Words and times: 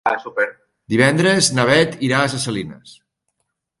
Divendres 0.93 1.49
na 1.59 1.65
Bet 1.71 1.93
irà 2.09 2.23
a 2.23 2.33
Ses 2.33 2.47
Salines. 2.49 2.99